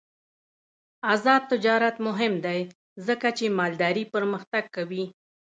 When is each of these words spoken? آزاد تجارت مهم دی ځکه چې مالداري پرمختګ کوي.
آزاد 1.13 1.41
تجارت 1.51 1.95
مهم 2.07 2.33
دی 2.45 2.59
ځکه 3.07 3.27
چې 3.37 3.55
مالداري 3.59 4.03
پرمختګ 4.13 4.63
کوي. 4.75 5.05